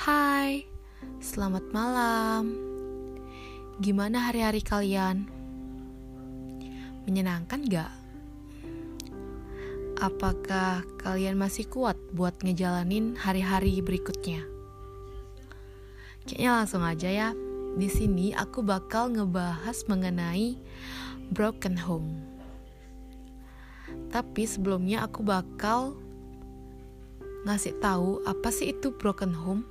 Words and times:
Hai, 0.00 0.64
selamat 1.20 1.76
malam. 1.76 2.56
Gimana 3.84 4.32
hari-hari 4.32 4.64
kalian? 4.64 5.28
Menyenangkan 7.04 7.68
gak? 7.68 7.92
Apakah 10.00 10.88
kalian 11.04 11.36
masih 11.36 11.68
kuat 11.68 12.00
buat 12.16 12.32
ngejalanin 12.40 13.12
hari-hari 13.12 13.76
berikutnya? 13.84 14.40
Kayaknya 16.24 16.48
langsung 16.48 16.80
aja 16.80 17.08
ya. 17.12 17.28
Di 17.76 17.92
sini 17.92 18.32
aku 18.32 18.64
bakal 18.64 19.12
ngebahas 19.12 19.84
mengenai 19.84 20.56
broken 21.28 21.76
home. 21.76 22.24
Tapi 24.08 24.48
sebelumnya 24.48 25.04
aku 25.04 25.20
bakal 25.20 25.92
ngasih 27.44 27.76
tahu 27.84 28.24
apa 28.24 28.48
sih 28.48 28.72
itu 28.72 28.96
broken 28.96 29.36
home. 29.36 29.68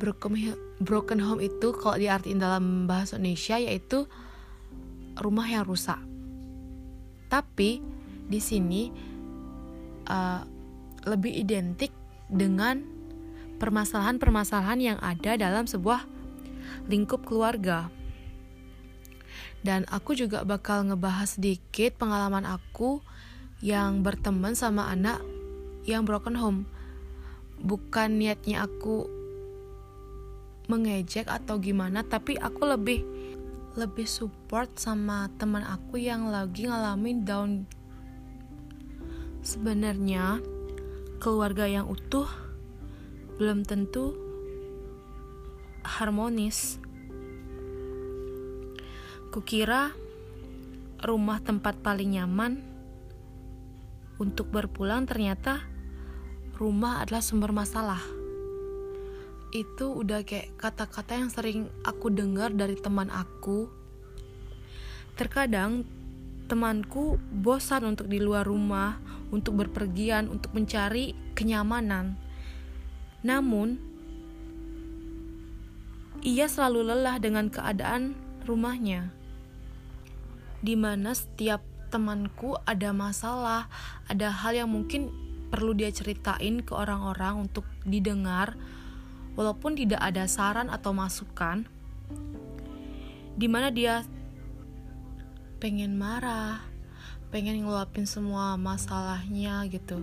Broken, 0.00 0.34
broken 0.82 1.20
home 1.22 1.42
itu 1.44 1.70
kalau 1.76 1.94
diartikan 1.94 2.42
dalam 2.42 2.90
bahasa 2.90 3.16
Indonesia 3.16 3.56
yaitu 3.60 4.08
rumah 5.20 5.46
yang 5.46 5.62
rusak. 5.68 6.00
Tapi 7.28 7.80
di 8.28 8.40
sini 8.40 8.88
uh, 10.08 10.42
lebih 11.06 11.32
identik 11.32 11.92
dengan 12.32 12.82
permasalahan-permasalahan 13.60 14.80
yang 14.80 14.98
ada 14.98 15.38
dalam 15.38 15.68
sebuah 15.68 16.02
lingkup 16.90 17.22
keluarga. 17.28 17.92
Dan 19.62 19.86
aku 19.86 20.18
juga 20.18 20.42
bakal 20.42 20.90
ngebahas 20.90 21.38
sedikit 21.38 21.94
pengalaman 21.94 22.42
aku 22.42 22.98
yang 23.62 24.02
berteman 24.02 24.58
sama 24.58 24.90
anak 24.90 25.22
yang 25.86 26.02
broken 26.02 26.34
home. 26.34 26.60
Bukan 27.62 28.18
niatnya 28.18 28.66
aku 28.66 29.21
mengejek 30.70 31.26
atau 31.26 31.58
gimana, 31.58 32.06
tapi 32.06 32.38
aku 32.38 32.62
lebih 32.66 33.00
lebih 33.72 34.04
support 34.04 34.76
sama 34.76 35.32
teman 35.40 35.64
aku 35.64 35.96
yang 35.96 36.28
lagi 36.28 36.68
ngalamin 36.68 37.24
down. 37.24 37.50
Sebenarnya 39.40 40.38
keluarga 41.18 41.64
yang 41.64 41.88
utuh 41.88 42.28
belum 43.40 43.64
tentu 43.64 44.12
harmonis. 45.82 46.78
Kukira 49.32 49.90
rumah 51.02 51.40
tempat 51.40 51.80
paling 51.80 52.14
nyaman 52.14 52.62
untuk 54.20 54.52
berpulang 54.52 55.08
ternyata 55.08 55.64
rumah 56.60 57.02
adalah 57.02 57.24
sumber 57.24 57.50
masalah. 57.50 58.21
Itu 59.52 59.92
udah 60.00 60.24
kayak 60.24 60.56
kata-kata 60.56 61.20
yang 61.20 61.28
sering 61.28 61.68
aku 61.84 62.08
dengar 62.08 62.50
dari 62.56 62.74
teman 62.74 63.12
aku. 63.12 63.68
Terkadang 65.12 65.84
temanku 66.48 67.20
bosan 67.30 67.84
untuk 67.92 68.08
di 68.08 68.16
luar 68.16 68.48
rumah, 68.48 68.96
untuk 69.28 69.60
berpergian, 69.60 70.32
untuk 70.32 70.56
mencari 70.56 71.12
kenyamanan. 71.36 72.16
Namun, 73.20 73.76
ia 76.24 76.46
selalu 76.48 76.92
lelah 76.92 77.20
dengan 77.20 77.52
keadaan 77.52 78.16
rumahnya, 78.48 79.10
di 80.62 80.78
mana 80.78 81.12
setiap 81.12 81.60
temanku 81.92 82.56
ada 82.64 82.94
masalah, 82.94 83.68
ada 84.08 84.32
hal 84.32 84.56
yang 84.56 84.70
mungkin 84.70 85.12
perlu 85.52 85.76
dia 85.76 85.92
ceritain 85.92 86.64
ke 86.64 86.72
orang-orang 86.72 87.50
untuk 87.50 87.68
didengar, 87.84 88.56
walaupun 89.34 89.76
tidak 89.78 90.00
ada 90.00 90.28
saran 90.28 90.68
atau 90.68 90.92
masukan, 90.92 91.64
di 93.36 93.48
mana 93.48 93.72
dia 93.72 94.04
pengen 95.62 95.96
marah, 95.96 96.60
pengen 97.32 97.64
ngeluapin 97.64 98.04
semua 98.04 98.60
masalahnya 98.60 99.64
gitu, 99.72 100.02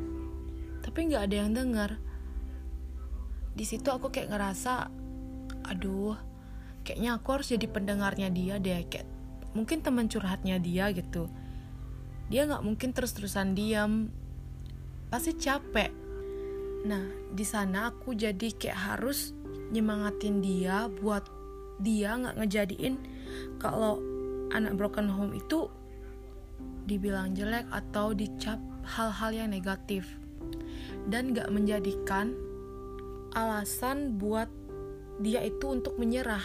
tapi 0.82 1.12
nggak 1.12 1.24
ada 1.30 1.36
yang 1.46 1.52
dengar. 1.54 1.92
Di 3.54 3.68
situ 3.68 3.92
aku 3.92 4.08
kayak 4.08 4.32
ngerasa 4.32 4.88
aduh 5.68 6.16
kayaknya 6.88 7.20
aku 7.20 7.28
harus 7.36 7.52
jadi 7.52 7.68
pendengarnya 7.70 8.32
dia 8.34 8.56
deh 8.58 8.88
kayak 8.88 9.06
mungkin 9.54 9.84
teman 9.84 10.08
curhatnya 10.08 10.58
dia 10.58 10.90
gitu. 10.96 11.28
Dia 12.32 12.46
nggak 12.48 12.64
mungkin 12.66 12.90
terus-terusan 12.96 13.54
diam 13.54 14.10
pasti 15.10 15.34
capek 15.36 15.99
nah 16.86 17.04
di 17.34 17.44
sana 17.44 17.92
aku 17.92 18.16
jadi 18.16 18.56
kayak 18.56 18.80
harus 18.96 19.36
nyemangatin 19.70 20.40
dia 20.40 20.88
buat 20.88 21.28
dia 21.80 22.16
nggak 22.16 22.40
ngejadiin 22.40 22.96
kalau 23.60 24.00
anak 24.52 24.76
broken 24.80 25.12
home 25.12 25.36
itu 25.36 25.70
dibilang 26.90 27.38
jelek 27.38 27.70
atau 27.70 28.18
dicap 28.18 28.58
hal-hal 28.82 29.46
yang 29.46 29.50
negatif 29.54 30.10
dan 31.10 31.38
gak 31.38 31.54
menjadikan 31.54 32.34
alasan 33.38 34.18
buat 34.18 34.50
dia 35.22 35.46
itu 35.46 35.70
untuk 35.70 36.00
menyerah. 36.02 36.44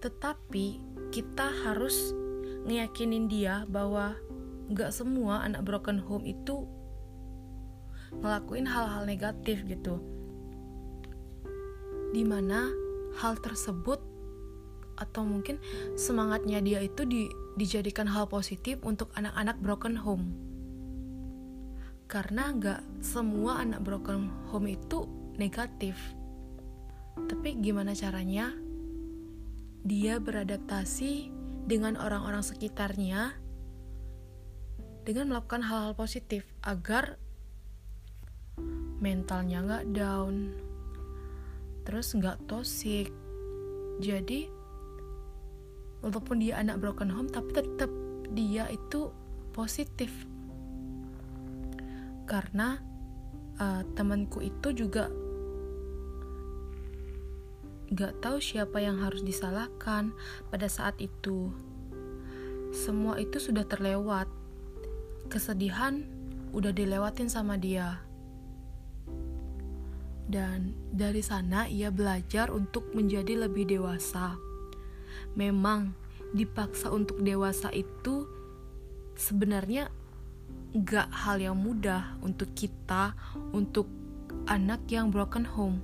Tetapi 0.00 0.80
kita 1.12 1.52
harus 1.66 2.14
ngeyakinin 2.64 3.28
dia 3.28 3.68
bahwa 3.68 4.16
gak 4.72 4.94
semua 4.94 5.44
anak 5.44 5.68
broken 5.68 6.00
home 6.00 6.24
itu 6.24 6.64
ngelakuin 8.12 8.66
hal-hal 8.68 9.08
negatif 9.08 9.64
gitu. 9.66 10.02
Di 12.14 12.22
mana 12.22 12.70
hal 13.18 13.38
tersebut 13.40 13.98
atau 14.96 15.22
mungkin 15.28 15.60
semangatnya 15.96 16.64
dia 16.64 16.80
itu 16.80 17.04
di, 17.04 17.28
dijadikan 17.60 18.08
hal 18.08 18.28
positif 18.28 18.80
untuk 18.86 19.12
anak-anak 19.16 19.56
broken 19.60 19.96
home. 19.98 20.26
Karena 22.06 22.54
gak 22.54 22.80
semua 23.02 23.60
anak 23.60 23.82
broken 23.82 24.30
home 24.48 24.72
itu 24.72 25.04
negatif 25.36 25.98
tapi 27.24 27.56
gimana 27.64 27.96
caranya 27.96 28.52
dia 29.88 30.20
beradaptasi 30.20 31.32
dengan 31.64 31.96
orang-orang 31.96 32.44
sekitarnya 32.44 33.32
dengan 35.08 35.32
melakukan 35.32 35.64
hal-hal 35.64 35.96
positif 35.96 36.44
agar 36.60 37.16
mentalnya 39.06 39.62
nggak 39.62 39.94
down, 39.94 40.50
terus 41.86 42.10
nggak 42.10 42.42
toxic. 42.50 43.14
Jadi 44.02 44.50
walaupun 46.02 46.42
dia 46.42 46.58
anak 46.58 46.82
broken 46.82 47.14
home 47.14 47.30
tapi 47.30 47.54
tetap 47.54 47.88
dia 48.34 48.66
itu 48.68 49.14
positif 49.54 50.10
karena 52.26 52.82
uh, 53.62 53.86
temanku 53.94 54.42
itu 54.42 54.74
juga 54.74 55.08
Gak 57.86 58.18
tahu 58.18 58.42
siapa 58.42 58.82
yang 58.82 58.98
harus 58.98 59.22
disalahkan 59.22 60.10
pada 60.50 60.66
saat 60.66 60.98
itu. 60.98 61.54
Semua 62.74 63.14
itu 63.22 63.38
sudah 63.38 63.62
terlewat. 63.62 64.26
Kesedihan 65.30 66.02
udah 66.50 66.74
dilewatin 66.74 67.30
sama 67.30 67.54
dia. 67.54 68.02
Dan 70.26 70.74
dari 70.90 71.22
sana 71.22 71.70
ia 71.70 71.94
belajar 71.94 72.50
untuk 72.50 72.90
menjadi 72.92 73.46
lebih 73.46 73.70
dewasa. 73.70 74.34
Memang 75.38 75.94
dipaksa 76.34 76.90
untuk 76.90 77.22
dewasa 77.22 77.70
itu 77.70 78.26
sebenarnya 79.14 79.88
gak 80.76 81.08
hal 81.08 81.38
yang 81.38 81.56
mudah 81.56 82.18
untuk 82.20 82.50
kita, 82.58 83.14
untuk 83.54 83.86
anak 84.50 84.82
yang 84.90 85.14
broken 85.14 85.46
home. 85.46 85.78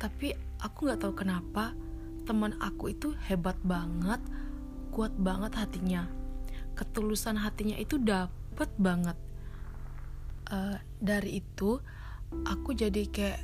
Tapi 0.00 0.32
aku 0.64 0.88
nggak 0.88 1.00
tahu 1.04 1.12
kenapa 1.12 1.76
teman 2.24 2.56
aku 2.56 2.96
itu 2.96 3.12
hebat 3.28 3.56
banget 3.60 4.20
kuat 4.88 5.12
banget 5.20 5.52
hatinya 5.60 6.08
ketulusan 6.74 7.38
hatinya 7.38 7.76
itu 7.78 8.00
dapet 8.00 8.70
banget 8.80 9.14
uh, 10.50 10.80
dari 10.98 11.44
itu 11.44 11.78
aku 12.42 12.74
jadi 12.74 13.06
kayak 13.06 13.40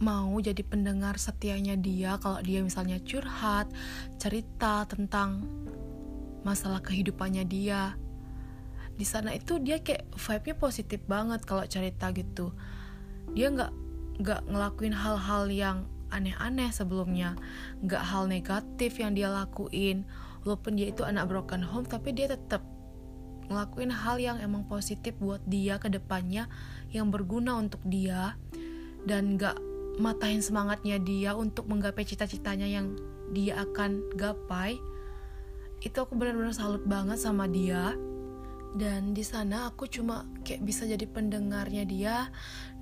mau 0.00 0.36
jadi 0.36 0.60
pendengar 0.60 1.16
setianya 1.16 1.72
dia 1.80 2.20
kalau 2.20 2.44
dia 2.44 2.60
misalnya 2.60 3.00
curhat 3.00 3.72
cerita 4.20 4.84
tentang 4.84 5.48
masalah 6.44 6.78
kehidupannya 6.84 7.42
dia. 7.48 7.96
Di 8.96 9.04
sana 9.04 9.34
itu 9.34 9.58
dia 9.60 9.80
kayak 9.82 10.08
vibe-nya 10.14 10.56
positif 10.56 11.00
banget 11.04 11.42
kalau 11.44 11.64
cerita 11.66 12.12
gitu. 12.14 12.52
Dia 13.34 13.50
nggak 13.50 13.72
nggak 14.22 14.40
ngelakuin 14.48 14.94
hal-hal 14.96 15.44
yang 15.50 15.78
aneh-aneh 16.14 16.70
sebelumnya. 16.70 17.34
Nggak 17.82 18.02
hal 18.06 18.30
negatif 18.30 19.02
yang 19.02 19.12
dia 19.16 19.28
lakuin. 19.28 20.06
Walaupun 20.46 20.78
dia 20.78 20.94
itu 20.94 21.02
anak 21.02 21.26
broken 21.26 21.66
home 21.66 21.88
tapi 21.88 22.14
dia 22.14 22.30
tetap 22.30 22.62
ngelakuin 23.46 23.92
hal 23.94 24.16
yang 24.18 24.38
emang 24.42 24.66
positif 24.66 25.14
buat 25.18 25.40
dia 25.46 25.78
ke 25.78 25.86
depannya 25.90 26.50
yang 26.90 27.10
berguna 27.10 27.56
untuk 27.58 27.80
dia 27.86 28.34
dan 29.06 29.38
nggak 29.38 29.56
matahin 30.02 30.42
semangatnya 30.44 30.98
dia 31.00 31.32
untuk 31.32 31.70
menggapai 31.70 32.04
cita-citanya 32.04 32.66
yang 32.66 32.98
dia 33.32 33.62
akan 33.62 34.02
gapai 34.14 34.76
itu 35.84 35.96
aku 36.00 36.16
benar-benar 36.16 36.56
salut 36.56 36.84
banget 36.88 37.20
sama 37.20 37.44
dia. 37.50 37.92
Dan 38.76 39.16
di 39.16 39.24
sana 39.24 39.72
aku 39.72 39.88
cuma 39.88 40.28
kayak 40.44 40.60
bisa 40.60 40.84
jadi 40.84 41.08
pendengarnya 41.08 41.88
dia 41.88 42.28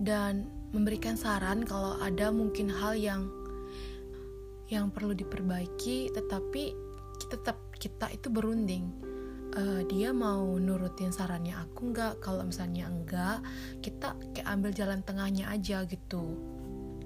dan 0.03 0.51
memberikan 0.75 1.15
saran 1.15 1.63
kalau 1.63 1.95
ada 2.03 2.35
mungkin 2.35 2.67
hal 2.67 2.99
yang 2.99 3.31
yang 4.67 4.91
perlu 4.91 5.15
diperbaiki 5.15 6.11
tetapi 6.11 6.75
tetap 7.31 7.63
kita 7.79 8.11
itu 8.11 8.27
berunding 8.27 8.91
uh, 9.57 9.83
dia 9.87 10.11
mau 10.11 10.59
nurutin 10.59 11.15
sarannya 11.15 11.55
aku 11.55 11.95
nggak? 11.95 12.21
Kalau 12.21 12.43
misalnya 12.45 12.91
enggak 12.91 13.39
kita 13.81 14.15
kayak 14.35 14.49
ambil 14.51 14.71
jalan 14.75 15.01
tengahnya 15.07 15.51
aja 15.51 15.87
gitu. 15.87 16.37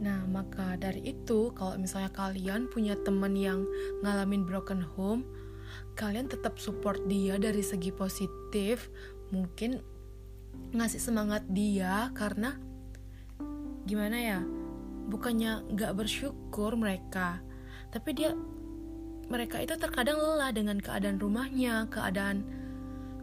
Nah 0.00 0.24
maka 0.26 0.76
dari 0.80 1.04
itu 1.12 1.52
kalau 1.54 1.76
misalnya 1.76 2.10
kalian 2.12 2.66
punya 2.68 2.96
teman 3.04 3.34
yang 3.36 3.64
ngalamin 4.02 4.44
broken 4.44 4.82
home 4.96 5.24
kalian 5.98 6.30
tetap 6.30 6.56
support 6.56 7.02
dia 7.06 7.36
dari 7.36 7.60
segi 7.60 7.92
positif. 7.92 8.88
Mungkin 9.28 9.98
ngasih 10.72 11.00
semangat 11.00 11.44
dia 11.48 12.12
karena 12.12 12.56
gimana 13.88 14.16
ya 14.20 14.40
bukannya 15.08 15.64
nggak 15.72 15.96
bersyukur 15.96 16.76
mereka 16.76 17.40
tapi 17.88 18.12
dia 18.12 18.36
mereka 19.28 19.60
itu 19.60 19.76
terkadang 19.76 20.18
lelah 20.18 20.52
dengan 20.52 20.80
keadaan 20.80 21.20
rumahnya 21.20 21.86
keadaan 21.92 22.44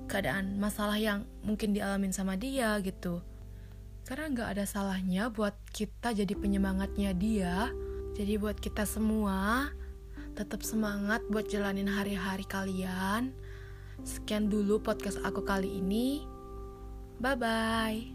keadaan 0.05 0.61
masalah 0.61 0.97
yang 0.97 1.25
mungkin 1.41 1.73
dialamin 1.73 2.13
sama 2.13 2.37
dia 2.37 2.77
gitu 2.81 3.25
karena 4.05 4.29
nggak 4.29 4.49
ada 4.57 4.65
salahnya 4.69 5.33
buat 5.33 5.57
kita 5.73 6.13
jadi 6.13 6.33
penyemangatnya 6.37 7.11
dia 7.17 7.73
jadi 8.13 8.37
buat 8.37 8.61
kita 8.61 8.85
semua 8.85 9.73
Tetap 10.35 10.67
semangat 10.67 11.23
buat 11.31 11.47
jalanin 11.47 11.87
hari-hari 11.87 12.43
kalian. 12.43 13.31
Sekian 14.03 14.51
dulu 14.51 14.83
podcast 14.83 15.23
aku 15.23 15.47
kali 15.47 15.79
ini. 15.79 16.27
Bye 17.23 17.39
bye. 17.39 18.14